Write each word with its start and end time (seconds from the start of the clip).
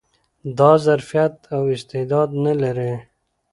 دا 0.57 0.71
ظرفيت 0.85 1.35
او 1.55 1.63
استعداد 1.75 2.29
نه 2.43 2.53
لري 2.61 2.93